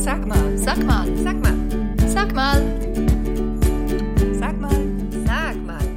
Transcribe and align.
Sag 0.00 0.26
mal, 0.26 0.56
sag 0.56 0.82
mal, 0.82 1.06
sag 1.18 1.42
mal, 1.42 1.54
sag 2.08 2.34
mal, 2.34 2.62
sag 4.32 4.58
mal, 4.58 4.80
sag 5.26 5.56
mal. 5.66 5.88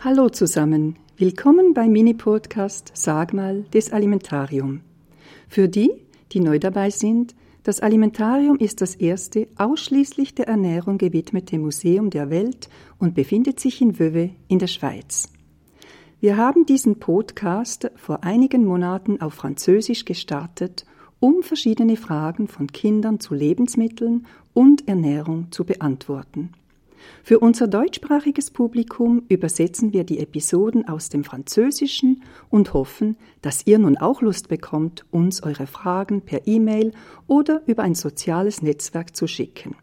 Hallo 0.00 0.30
zusammen, 0.30 0.96
willkommen 1.18 1.74
beim 1.74 1.92
Mini-Podcast 1.92 2.92
Sag 2.94 3.34
mal 3.34 3.64
des 3.74 3.92
Alimentarium. 3.92 4.80
Für 5.46 5.68
die, 5.68 5.90
die 6.32 6.40
neu 6.40 6.58
dabei 6.58 6.88
sind, 6.88 7.34
das 7.64 7.80
Alimentarium 7.80 8.56
ist 8.56 8.80
das 8.80 8.94
erste 8.94 9.48
ausschließlich 9.56 10.34
der 10.34 10.48
Ernährung 10.48 10.96
gewidmete 10.96 11.58
Museum 11.58 12.08
der 12.08 12.30
Welt 12.30 12.70
und 12.98 13.14
befindet 13.14 13.60
sich 13.60 13.82
in 13.82 13.98
Wöwe 13.98 14.30
in 14.48 14.58
der 14.58 14.68
Schweiz. 14.68 15.28
Wir 16.18 16.38
haben 16.38 16.64
diesen 16.64 16.98
Podcast 16.98 17.90
vor 17.96 18.24
einigen 18.24 18.64
Monaten 18.64 19.20
auf 19.20 19.34
Französisch 19.34 20.06
gestartet, 20.06 20.86
um 21.24 21.42
verschiedene 21.42 21.96
Fragen 21.96 22.48
von 22.48 22.66
Kindern 22.66 23.18
zu 23.18 23.32
Lebensmitteln 23.32 24.26
und 24.52 24.86
Ernährung 24.86 25.50
zu 25.52 25.64
beantworten. 25.64 26.50
Für 27.22 27.38
unser 27.38 27.66
deutschsprachiges 27.66 28.50
Publikum 28.50 29.22
übersetzen 29.30 29.94
wir 29.94 30.04
die 30.04 30.18
Episoden 30.18 30.86
aus 30.86 31.08
dem 31.08 31.24
Französischen 31.24 32.22
und 32.50 32.74
hoffen, 32.74 33.16
dass 33.40 33.66
ihr 33.66 33.78
nun 33.78 33.96
auch 33.96 34.20
Lust 34.20 34.48
bekommt, 34.48 35.06
uns 35.12 35.42
eure 35.42 35.66
Fragen 35.66 36.20
per 36.20 36.46
E-Mail 36.46 36.92
oder 37.26 37.62
über 37.64 37.84
ein 37.84 37.94
soziales 37.94 38.60
Netzwerk 38.60 39.16
zu 39.16 39.26
schicken. 39.26 39.76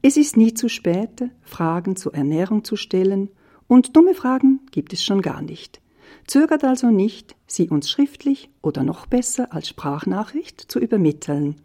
Es 0.00 0.16
ist 0.16 0.38
nie 0.38 0.54
zu 0.54 0.70
spät, 0.70 1.28
Fragen 1.42 1.96
zur 1.96 2.14
Ernährung 2.14 2.64
zu 2.64 2.76
stellen 2.76 3.28
und 3.66 3.94
dumme 3.94 4.14
Fragen 4.14 4.60
gibt 4.70 4.94
es 4.94 5.04
schon 5.04 5.20
gar 5.20 5.42
nicht. 5.42 5.82
Zögert 6.26 6.64
also 6.64 6.90
nicht, 6.90 7.35
sie 7.46 7.68
uns 7.68 7.90
schriftlich 7.90 8.50
oder 8.62 8.82
noch 8.82 9.06
besser 9.06 9.52
als 9.52 9.68
Sprachnachricht 9.68 10.60
zu 10.60 10.78
übermitteln. 10.78 11.56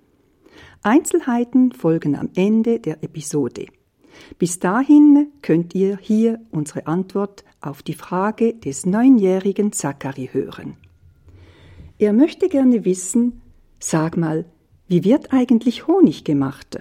Einzelheiten 0.84 1.72
folgen 1.72 2.16
am 2.16 2.30
Ende 2.36 2.80
der 2.80 3.04
Episode. 3.04 3.68
Bis 4.38 4.60
dahin 4.60 5.28
könnt 5.42 5.74
ihr 5.76 5.98
hier 6.02 6.40
unsere 6.52 6.88
Antwort 6.88 7.44
auf 7.62 7.84
die 7.84 7.94
Frage 7.94 8.54
des 8.54 8.86
neunjährigen 8.86 9.72
Zachary 9.72 10.30
hören. 10.32 10.78
Er 11.98 12.14
möchte 12.14 12.50
gerne 12.50 12.84
wissen, 12.84 13.42
sag 13.80 14.18
mal, 14.18 14.46
wie 14.88 15.04
wird 15.04 15.32
eigentlich 15.32 15.88
Honig 15.88 16.24
gemacht? 16.24 16.80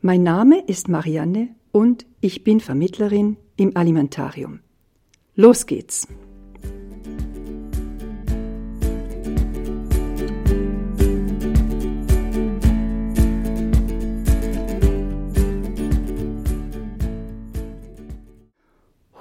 Mein 0.00 0.22
Name 0.22 0.60
ist 0.66 0.88
Marianne 0.88 1.48
und 1.70 2.06
ich 2.20 2.44
bin 2.44 2.60
Vermittlerin 2.60 3.36
im 3.56 3.76
Alimentarium. 3.76 4.60
Los 5.34 5.66
geht's! 5.66 6.08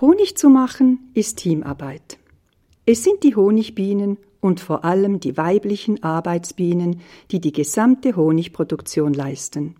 Honig 0.03 0.35
zu 0.35 0.49
machen 0.49 0.99
ist 1.13 1.37
Teamarbeit. 1.37 2.17
Es 2.85 3.05
sind 3.05 3.23
die 3.23 3.37
Honigbienen 3.37 4.17
und 4.41 4.59
vor 4.59 4.83
allem 4.83 5.21
die 5.21 5.37
weiblichen 5.37 6.03
Arbeitsbienen, 6.03 6.99
die 7.31 7.39
die 7.39 7.53
gesamte 7.53 8.17
Honigproduktion 8.17 9.13
leisten. 9.13 9.77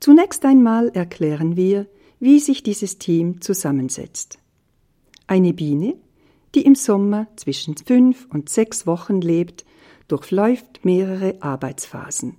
Zunächst 0.00 0.44
einmal 0.44 0.90
erklären 0.90 1.56
wir, 1.56 1.86
wie 2.20 2.40
sich 2.40 2.62
dieses 2.62 2.98
Team 2.98 3.40
zusammensetzt. 3.40 4.38
Eine 5.26 5.54
Biene, 5.54 5.94
die 6.54 6.66
im 6.66 6.74
Sommer 6.74 7.26
zwischen 7.36 7.74
fünf 7.74 8.26
und 8.28 8.50
sechs 8.50 8.86
Wochen 8.86 9.22
lebt, 9.22 9.64
durchläuft 10.08 10.84
mehrere 10.84 11.40
Arbeitsphasen. 11.40 12.36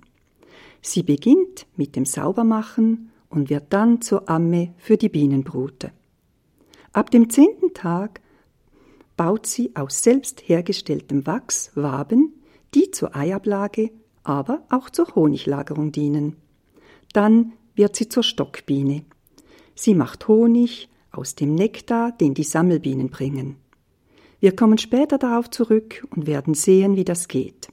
Sie 0.80 1.02
beginnt 1.02 1.66
mit 1.74 1.96
dem 1.96 2.04
Saubermachen 2.04 3.10
und 3.30 3.50
wird 3.50 3.64
dann 3.70 4.00
zur 4.00 4.30
Amme 4.30 4.74
für 4.78 4.96
die 4.96 5.08
Bienenbrute. 5.08 5.90
Ab 6.92 7.10
dem 7.10 7.30
zehnten 7.30 7.74
Tag 7.74 8.20
baut 9.16 9.46
sie 9.46 9.74
aus 9.76 10.02
selbst 10.02 10.48
hergestelltem 10.48 11.26
Wachs 11.26 11.72
Waben, 11.74 12.34
die 12.74 12.90
zur 12.90 13.16
Eiablage, 13.16 13.90
aber 14.22 14.62
auch 14.70 14.90
zur 14.90 15.14
Honiglagerung 15.14 15.92
dienen. 15.92 16.36
Dann 17.12 17.52
wird 17.74 17.96
sie 17.96 18.08
zur 18.08 18.22
Stockbiene. 18.22 19.04
Sie 19.74 19.94
macht 19.94 20.28
Honig 20.28 20.88
aus 21.12 21.34
dem 21.34 21.54
Nektar, 21.54 22.12
den 22.12 22.34
die 22.34 22.44
Sammelbienen 22.44 23.10
bringen. 23.10 23.56
Wir 24.40 24.54
kommen 24.54 24.78
später 24.78 25.18
darauf 25.18 25.50
zurück 25.50 26.06
und 26.14 26.26
werden 26.26 26.54
sehen, 26.54 26.96
wie 26.96 27.04
das 27.04 27.28
geht. 27.28 27.68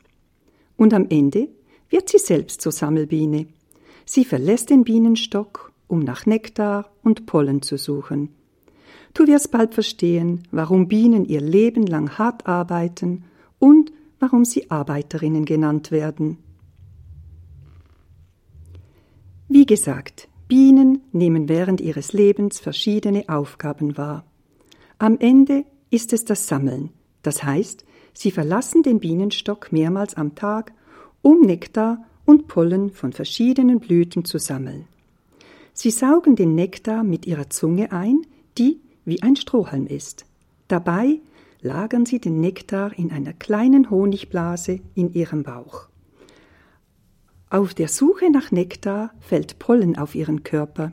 Und 0.77 0.93
am 0.93 1.07
Ende 1.09 1.49
wird 1.89 2.09
sie 2.09 2.17
selbst 2.17 2.61
zur 2.61 2.71
Sammelbiene. 2.71 3.47
Sie 4.05 4.25
verlässt 4.25 4.69
den 4.69 4.83
Bienenstock, 4.83 5.71
um 5.87 5.99
nach 5.99 6.25
Nektar 6.25 6.89
und 7.03 7.25
Pollen 7.25 7.61
zu 7.61 7.77
suchen. 7.77 8.29
Du 9.15 9.25
wirst 9.27 9.49
bald 9.49 9.73
verstehen, 9.73 10.43
warum 10.51 10.89
Bienen 10.89 11.23
ihr 11.23 11.39
Leben 11.39 11.87
lang 11.87 12.17
hart 12.17 12.47
arbeiten 12.47 13.23
und 13.59 13.93
warum 14.19 14.43
sie 14.43 14.69
Arbeiterinnen 14.69 15.45
genannt 15.45 15.89
werden. 15.89 16.37
Wie 19.47 19.65
gesagt, 19.65 20.27
Bienen 20.49 21.01
nehmen 21.13 21.47
während 21.47 21.79
ihres 21.79 22.11
Lebens 22.11 22.59
verschiedene 22.59 23.29
Aufgaben 23.29 23.97
wahr. 23.97 24.25
Am 24.97 25.17
Ende 25.17 25.63
ist 25.89 26.11
es 26.11 26.25
das 26.25 26.47
Sammeln, 26.47 26.89
das 27.21 27.41
heißt, 27.41 27.85
sie 28.13 28.31
verlassen 28.31 28.83
den 28.83 28.99
Bienenstock 28.99 29.71
mehrmals 29.71 30.15
am 30.15 30.35
Tag, 30.35 30.73
um 31.21 31.39
Nektar 31.39 32.03
und 32.25 32.47
Pollen 32.47 32.91
von 32.91 33.13
verschiedenen 33.13 33.79
Blüten 33.79 34.25
zu 34.25 34.39
sammeln. 34.39 34.89
Sie 35.71 35.91
saugen 35.91 36.35
den 36.35 36.53
Nektar 36.53 37.03
mit 37.05 37.25
ihrer 37.25 37.49
Zunge 37.49 37.93
ein, 37.93 38.21
die 38.57 38.81
wie 39.05 39.21
ein 39.21 39.35
Strohhalm 39.35 39.87
ist. 39.87 40.25
Dabei 40.67 41.19
lagern 41.61 42.05
sie 42.05 42.19
den 42.19 42.39
Nektar 42.41 42.97
in 42.97 43.11
einer 43.11 43.33
kleinen 43.33 43.89
Honigblase 43.89 44.79
in 44.93 45.13
ihrem 45.13 45.43
Bauch. 45.43 45.87
Auf 47.49 47.73
der 47.73 47.87
Suche 47.87 48.31
nach 48.31 48.51
Nektar 48.51 49.13
fällt 49.19 49.59
Pollen 49.59 49.97
auf 49.97 50.15
ihren 50.15 50.43
Körper. 50.43 50.91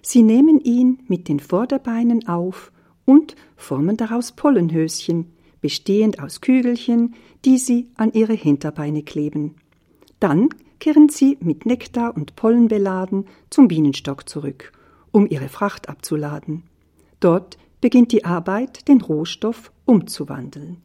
Sie 0.00 0.22
nehmen 0.22 0.58
ihn 0.60 0.98
mit 1.06 1.28
den 1.28 1.38
Vorderbeinen 1.38 2.26
auf 2.26 2.72
und 3.04 3.36
formen 3.56 3.96
daraus 3.96 4.32
Pollenhöschen, 4.32 5.32
bestehend 5.60 6.20
aus 6.20 6.40
Kügelchen, 6.40 7.14
die 7.44 7.58
sie 7.58 7.88
an 7.96 8.12
ihre 8.12 8.32
Hinterbeine 8.32 9.02
kleben. 9.02 9.54
Dann 10.18 10.48
kehren 10.80 11.08
sie 11.08 11.38
mit 11.40 11.66
Nektar 11.66 12.16
und 12.16 12.34
Pollen 12.34 12.68
beladen 12.68 13.26
zum 13.50 13.68
Bienenstock 13.68 14.28
zurück, 14.28 14.72
um 15.12 15.28
ihre 15.28 15.48
Fracht 15.48 15.88
abzuladen. 15.88 16.64
Dort 17.22 17.56
beginnt 17.80 18.10
die 18.10 18.24
Arbeit, 18.24 18.88
den 18.88 19.00
Rohstoff 19.00 19.70
umzuwandeln. 19.84 20.78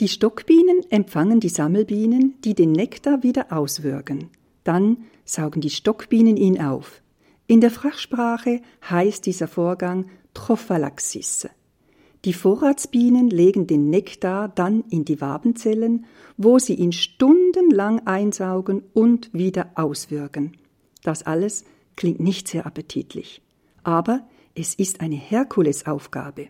Die 0.00 0.08
Stockbienen 0.08 0.80
empfangen 0.88 1.40
die 1.40 1.50
Sammelbienen, 1.50 2.36
die 2.42 2.54
den 2.54 2.72
Nektar 2.72 3.22
wieder 3.22 3.52
auswürgen. 3.52 4.30
Dann 4.64 5.04
saugen 5.26 5.60
die 5.60 5.68
Stockbienen 5.68 6.38
ihn 6.38 6.58
auf. 6.58 7.02
In 7.46 7.60
der 7.60 7.70
Fachsprache 7.70 8.62
heißt 8.88 9.26
dieser 9.26 9.46
Vorgang 9.46 10.06
Trophallaxis. 10.32 11.48
Die 12.24 12.32
Vorratsbienen 12.32 13.28
legen 13.28 13.66
den 13.66 13.90
Nektar 13.90 14.48
dann 14.48 14.84
in 14.88 15.04
die 15.04 15.20
Wabenzellen, 15.20 16.06
wo 16.38 16.58
sie 16.58 16.74
ihn 16.74 16.92
stundenlang 16.92 18.06
einsaugen 18.06 18.84
und 18.94 19.30
wieder 19.34 19.72
auswürgen. 19.74 20.56
Das 21.02 21.24
alles 21.24 21.64
klingt 21.94 22.20
nicht 22.20 22.48
sehr 22.48 22.64
appetitlich. 22.64 23.42
Aber 23.82 24.26
es 24.58 24.74
ist 24.74 25.00
eine 25.00 25.14
Herkulesaufgabe. 25.14 26.48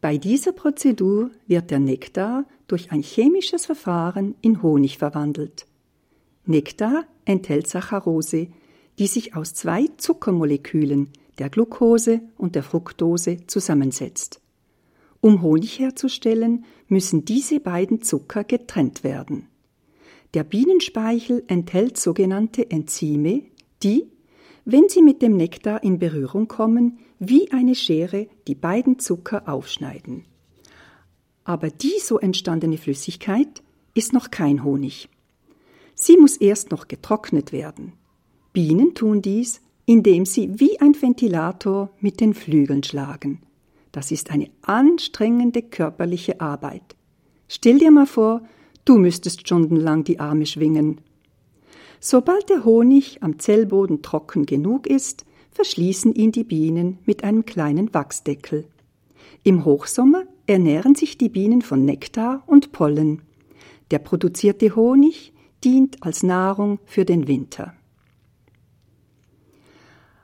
Bei 0.00 0.18
dieser 0.18 0.50
Prozedur 0.50 1.30
wird 1.46 1.70
der 1.70 1.78
Nektar 1.78 2.44
durch 2.66 2.90
ein 2.90 3.02
chemisches 3.02 3.66
Verfahren 3.66 4.34
in 4.40 4.62
Honig 4.62 4.98
verwandelt. 4.98 5.66
Nektar 6.44 7.04
enthält 7.24 7.68
Saccharose, 7.68 8.48
die 8.98 9.06
sich 9.06 9.36
aus 9.36 9.54
zwei 9.54 9.86
Zuckermolekülen, 9.96 11.10
der 11.38 11.50
Glucose 11.50 12.20
und 12.36 12.56
der 12.56 12.64
Fructose, 12.64 13.46
zusammensetzt. 13.46 14.40
Um 15.20 15.42
Honig 15.42 15.78
herzustellen, 15.78 16.64
müssen 16.88 17.24
diese 17.24 17.60
beiden 17.60 18.02
Zucker 18.02 18.42
getrennt 18.42 19.04
werden. 19.04 19.46
Der 20.34 20.42
Bienenspeichel 20.42 21.44
enthält 21.46 21.96
sogenannte 21.96 22.70
Enzyme, 22.70 23.42
die 23.84 24.10
wenn 24.70 24.90
sie 24.90 25.00
mit 25.00 25.22
dem 25.22 25.34
Nektar 25.34 25.82
in 25.82 25.98
Berührung 25.98 26.46
kommen, 26.46 26.98
wie 27.18 27.50
eine 27.52 27.74
Schere 27.74 28.26
die 28.46 28.54
beiden 28.54 28.98
Zucker 28.98 29.48
aufschneiden. 29.48 30.26
Aber 31.42 31.70
die 31.70 31.98
so 32.02 32.18
entstandene 32.18 32.76
Flüssigkeit 32.76 33.62
ist 33.94 34.12
noch 34.12 34.30
kein 34.30 34.62
Honig. 34.62 35.08
Sie 35.94 36.18
muss 36.18 36.36
erst 36.36 36.70
noch 36.70 36.86
getrocknet 36.86 37.50
werden. 37.50 37.94
Bienen 38.52 38.94
tun 38.94 39.22
dies, 39.22 39.62
indem 39.86 40.26
sie 40.26 40.60
wie 40.60 40.78
ein 40.82 40.94
Ventilator 41.00 41.88
mit 42.00 42.20
den 42.20 42.34
Flügeln 42.34 42.82
schlagen. 42.82 43.40
Das 43.90 44.10
ist 44.10 44.30
eine 44.30 44.50
anstrengende 44.60 45.62
körperliche 45.62 46.42
Arbeit. 46.42 46.94
Stell 47.48 47.78
dir 47.78 47.90
mal 47.90 48.04
vor, 48.06 48.42
du 48.84 48.98
müsstest 48.98 49.40
stundenlang 49.40 50.04
die 50.04 50.20
Arme 50.20 50.44
schwingen. 50.44 51.00
Sobald 52.00 52.48
der 52.48 52.64
Honig 52.64 53.22
am 53.22 53.38
Zellboden 53.38 54.02
trocken 54.02 54.46
genug 54.46 54.86
ist, 54.86 55.24
verschließen 55.50 56.14
ihn 56.14 56.30
die 56.30 56.44
Bienen 56.44 56.98
mit 57.04 57.24
einem 57.24 57.44
kleinen 57.44 57.92
Wachsdeckel. 57.92 58.66
Im 59.42 59.64
Hochsommer 59.64 60.24
ernähren 60.46 60.94
sich 60.94 61.18
die 61.18 61.28
Bienen 61.28 61.62
von 61.62 61.84
Nektar 61.84 62.42
und 62.46 62.72
Pollen. 62.72 63.22
Der 63.90 63.98
produzierte 63.98 64.76
Honig 64.76 65.32
dient 65.64 66.02
als 66.02 66.22
Nahrung 66.22 66.78
für 66.84 67.04
den 67.04 67.26
Winter. 67.26 67.74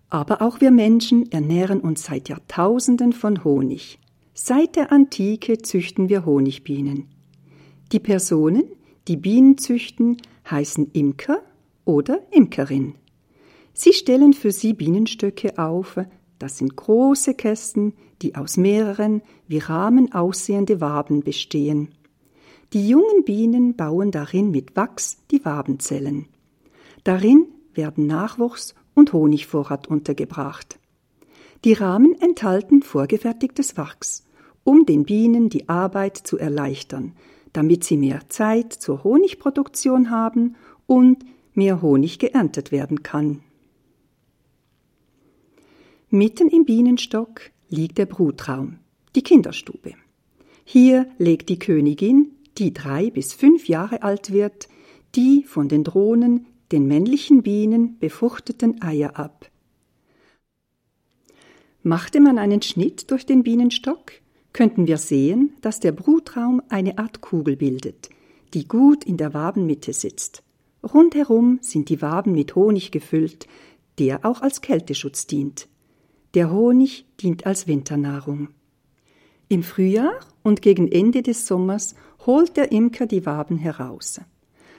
Aber 0.08 0.42
auch 0.42 0.60
wir 0.60 0.70
Menschen 0.70 1.32
ernähren 1.32 1.80
uns 1.80 2.04
seit 2.04 2.28
Jahrtausenden 2.28 3.12
von 3.12 3.42
Honig. 3.42 3.98
Seit 4.32 4.76
der 4.76 4.92
Antike 4.92 5.58
züchten 5.58 6.08
wir 6.08 6.24
Honigbienen. 6.24 7.08
Die 7.90 7.98
Personen, 7.98 8.64
die 9.08 9.16
Bienen 9.16 9.58
züchten, 9.58 10.18
heißen 10.48 10.92
Imker 10.92 11.42
oder 11.84 12.20
Imkerin. 12.30 12.94
Sie 13.72 13.92
stellen 13.92 14.32
für 14.32 14.52
sie 14.52 14.72
Bienenstöcke 14.72 15.58
auf, 15.58 15.98
das 16.38 16.58
sind 16.58 16.76
große 16.76 17.34
Kästen, 17.34 17.94
die 18.22 18.34
aus 18.34 18.56
mehreren 18.56 19.22
wie 19.48 19.58
Rahmen 19.58 20.12
aussehende 20.12 20.80
Waben 20.80 21.22
bestehen. 21.22 21.88
Die 22.72 22.88
jungen 22.88 23.24
Bienen 23.24 23.76
bauen 23.76 24.10
darin 24.10 24.50
mit 24.50 24.76
Wachs 24.76 25.18
die 25.30 25.44
Wabenzellen. 25.44 26.26
Darin 27.04 27.46
werden 27.74 28.06
Nachwuchs 28.06 28.74
und 28.94 29.12
Honigvorrat 29.12 29.88
untergebracht. 29.88 30.78
Die 31.64 31.72
Rahmen 31.72 32.20
enthalten 32.20 32.82
vorgefertigtes 32.82 33.76
Wachs, 33.76 34.24
um 34.64 34.86
den 34.86 35.04
Bienen 35.04 35.48
die 35.48 35.68
Arbeit 35.68 36.16
zu 36.16 36.38
erleichtern, 36.38 37.12
damit 37.52 37.84
sie 37.84 37.96
mehr 37.96 38.20
Zeit 38.28 38.72
zur 38.72 39.04
Honigproduktion 39.04 40.10
haben 40.10 40.56
und 40.86 41.24
mehr 41.54 41.82
Honig 41.82 42.18
geerntet 42.18 42.72
werden 42.72 43.02
kann. 43.02 43.40
Mitten 46.10 46.48
im 46.48 46.64
Bienenstock 46.64 47.50
liegt 47.68 47.98
der 47.98 48.06
Brutraum, 48.06 48.78
die 49.16 49.22
Kinderstube. 49.22 49.94
Hier 50.64 51.06
legt 51.18 51.48
die 51.48 51.58
Königin, 51.58 52.30
die 52.58 52.72
drei 52.72 53.10
bis 53.10 53.32
fünf 53.32 53.68
Jahre 53.68 54.02
alt 54.02 54.32
wird, 54.32 54.68
die 55.14 55.44
von 55.44 55.68
den 55.68 55.84
Drohnen, 55.84 56.46
den 56.72 56.86
männlichen 56.86 57.42
Bienen 57.42 57.98
befruchteten 57.98 58.80
Eier 58.82 59.18
ab. 59.18 59.50
Machte 61.82 62.20
man 62.20 62.38
einen 62.38 62.62
Schnitt 62.62 63.10
durch 63.10 63.26
den 63.26 63.42
Bienenstock, 63.42 64.12
könnten 64.52 64.86
wir 64.86 64.98
sehen, 64.98 65.52
dass 65.60 65.80
der 65.80 65.92
Brutraum 65.92 66.62
eine 66.68 66.98
Art 66.98 67.20
Kugel 67.20 67.56
bildet, 67.56 68.08
die 68.54 68.66
gut 68.66 69.04
in 69.04 69.16
der 69.16 69.34
Wabenmitte 69.34 69.92
sitzt. 69.92 70.42
Rundherum 70.84 71.58
sind 71.62 71.88
die 71.88 72.02
Waben 72.02 72.32
mit 72.32 72.54
Honig 72.54 72.90
gefüllt, 72.90 73.46
der 73.98 74.24
auch 74.24 74.42
als 74.42 74.60
Kälteschutz 74.60 75.26
dient. 75.26 75.68
Der 76.34 76.50
Honig 76.50 77.06
dient 77.20 77.46
als 77.46 77.66
Winternahrung. 77.66 78.48
Im 79.48 79.62
Frühjahr 79.62 80.20
und 80.42 80.62
gegen 80.62 80.90
Ende 80.90 81.22
des 81.22 81.46
Sommers 81.46 81.94
holt 82.26 82.56
der 82.56 82.72
Imker 82.72 83.06
die 83.06 83.24
Waben 83.24 83.56
heraus. 83.56 84.20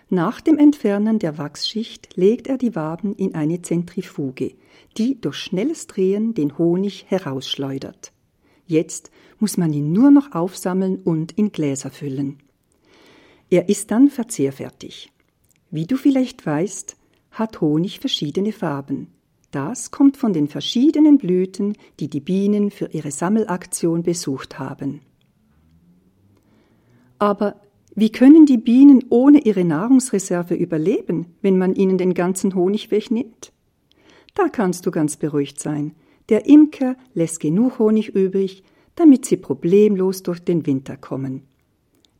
Nach 0.09 0.41
dem 0.41 0.57
Entfernen 0.59 1.17
der 1.17 1.37
Wachsschicht 1.37 2.15
legt 2.15 2.47
er 2.47 2.57
die 2.57 2.75
Waben 2.75 3.15
in 3.15 3.33
eine 3.33 3.61
Zentrifuge, 3.61 4.53
die 4.97 5.19
durch 5.19 5.37
schnelles 5.37 5.87
Drehen 5.87 6.33
den 6.35 6.57
Honig 6.57 7.05
herausschleudert. 7.07 8.11
Jetzt 8.67 9.11
muss 9.39 9.57
man 9.57 9.73
ihn 9.73 9.91
nur 9.91 10.11
noch 10.11 10.33
aufsammeln 10.33 11.01
und 11.03 11.31
in 11.31 11.51
Gläser 11.51 11.89
füllen. 11.89 12.37
Er 13.49 13.69
ist 13.69 13.91
dann 13.91 14.09
verzehrfertig. 14.09 15.11
Wie 15.75 15.86
du 15.86 15.98
vielleicht 15.98 16.45
weißt, 16.45 16.95
hat 17.31 17.60
Honig 17.60 18.00
verschiedene 18.00 18.54
Farben. 18.54 19.07
Das 19.51 19.92
kommt 19.92 20.16
von 20.16 20.31
den 20.31 20.48
verschiedenen 20.48 21.18
Blüten, 21.18 21.74
die 22.00 22.07
die 22.10 22.22
Bienen 22.22 22.72
für 22.72 22.86
ihre 22.94 23.12
Sammelaktion 23.12 24.01
besucht 24.01 24.57
haben. 24.57 25.01
Aber 27.19 27.60
wie 27.94 28.10
können 28.10 28.45
die 28.45 28.57
Bienen 28.57 29.04
ohne 29.10 29.39
ihre 29.39 29.66
Nahrungsreserve 29.66 30.56
überleben, 30.56 31.36
wenn 31.42 31.57
man 31.57 31.75
ihnen 31.75 31.98
den 31.98 32.13
ganzen 32.13 32.56
Honig 32.56 32.89
wegnimmt? 32.89 33.51
Da 34.33 34.48
kannst 34.48 34.86
du 34.86 34.92
ganz 34.92 35.18
beruhigt 35.18 35.60
sein. 35.60 35.94
Der 36.30 36.45
Imker 36.45 36.95
lässt 37.13 37.42
genug 37.42 37.80
Honig 37.80 38.16
übrig, 38.16 38.63
damit 38.95 39.25
sie 39.25 39.36
problemlos 39.36 40.24
durch 40.24 40.39
den 40.39 40.66
Winter 40.66 40.95
kommen. 40.95 41.42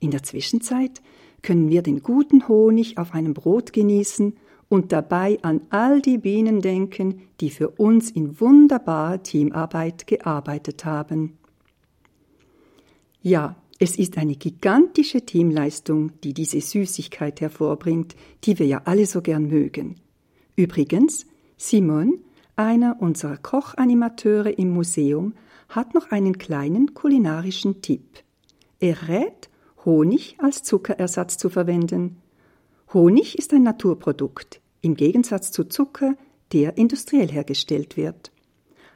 In 0.02 0.12
der 0.12 0.24
Zwischenzeit 0.24 1.02
können 1.45 1.69
wir 1.69 1.83
den 1.83 2.01
guten 2.01 2.47
Honig 2.47 2.97
auf 2.97 3.13
einem 3.13 3.36
Brot 3.36 3.71
genießen 3.71 4.36
und 4.68 4.92
dabei 4.92 5.38
an 5.44 5.62
all 5.69 6.01
die 6.01 6.18
Bienen 6.18 6.59
denken, 6.59 7.21
die 7.39 7.51
für 7.51 7.69
uns 7.69 8.09
in 8.09 8.39
wunderbarer 8.42 9.21
Teamarbeit 9.21 10.07
gearbeitet 10.07 10.86
haben. 10.86 11.38
Ja, 13.21 13.56
es 13.77 13.95
ist 13.95 14.18
eine 14.18 14.36
gigantische 14.36 15.21
Teamleistung, 15.21 16.13
die 16.24 16.33
diese 16.33 16.59
Süßigkeit 16.59 17.39
hervorbringt, 17.42 18.15
die 18.44 18.57
wir 18.57 18.65
ja 18.65 18.81
alle 18.86 19.06
so 19.06 19.21
gern 19.21 19.47
mögen. 19.47 19.97
Übrigens, 20.56 21.27
Simon, 21.57 22.21
einer 22.56 22.97
unserer 23.00 23.38
Kochanimateure 23.38 24.57
im 24.57 24.71
Museum, 24.71 25.36
hat 25.69 25.94
noch 25.94 26.09
einen 26.09 26.39
kleinen 26.39 26.95
kulinarischen 26.95 27.83
Tipp. 27.83 28.24
Er 28.80 29.07
rät, 29.07 29.50
Honig 29.85 30.35
als 30.39 30.63
Zuckerersatz 30.63 31.37
zu 31.37 31.49
verwenden. 31.49 32.17
Honig 32.91 33.37
ist 33.37 33.53
ein 33.53 33.61
Naturprodukt, 33.61 34.59
im 34.81 34.95
Gegensatz 34.95 35.51
zu 35.51 35.65
Zucker, 35.65 36.15
der 36.53 36.77
industriell 36.77 37.31
hergestellt 37.31 37.95
wird. 37.95 38.31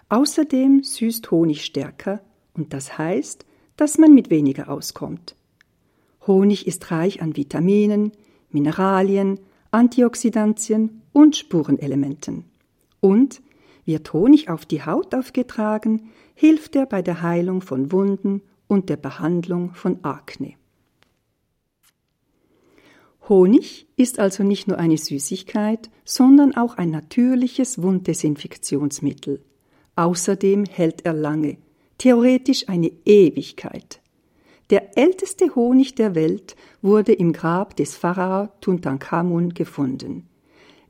Außerdem 0.10 0.84
süßt 0.84 1.30
Honig 1.30 1.64
stärker 1.64 2.22
und 2.54 2.74
das 2.74 2.98
heißt, 2.98 3.46
dass 3.78 4.00
man 4.00 4.16
mit 4.16 4.32
weniger 4.32 4.70
auskommt. 4.70 5.36
Honig 6.26 6.66
ist 6.66 6.90
reich 6.90 7.22
an 7.22 7.38
Vitaminen, 7.38 8.12
Mineralien, 8.50 9.40
Antioxidantien 9.72 11.02
und 11.14 11.36
Spurenelementen. 11.36 12.46
Und 13.00 13.42
wird 13.86 14.12
Honig 14.12 14.50
auf 14.50 14.66
die 14.66 14.84
Haut 14.84 15.14
aufgetragen, 15.14 16.10
hilft 16.34 16.76
er 16.76 16.88
bei 16.88 17.02
der 17.02 17.22
Heilung 17.22 17.62
von 17.62 17.92
Wunden 17.92 18.42
und 18.68 18.90
der 18.90 18.98
Behandlung 18.98 19.74
von 19.74 20.04
Akne. 20.04 20.59
Honig 23.30 23.88
ist 23.96 24.20
also 24.20 24.44
nicht 24.44 24.68
nur 24.68 24.80
eine 24.80 24.98
Süßigkeit, 24.98 25.90
sondern 26.04 26.58
auch 26.58 26.78
ein 26.78 26.90
natürliches 26.90 27.82
Wunddesinfektionsmittel. 27.82 29.44
Außerdem 29.96 30.66
hält 30.66 31.06
er 31.06 31.14
lange, 31.14 31.58
theoretisch 32.00 32.68
eine 32.68 32.92
Ewigkeit. 33.06 34.02
Der 34.72 34.98
älteste 34.98 35.56
Honig 35.56 35.96
der 35.96 36.16
Welt 36.16 36.56
wurde 36.82 37.14
im 37.14 37.32
Grab 37.34 37.76
des 37.76 37.96
Pharao 37.96 38.50
Tutankhamun 38.62 39.54
gefunden. 39.54 40.28